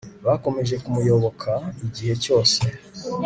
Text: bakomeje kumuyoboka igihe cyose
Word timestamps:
bakomeje 0.27 0.75
kumuyoboka 0.83 1.51
igihe 1.85 2.13
cyose 2.23 2.59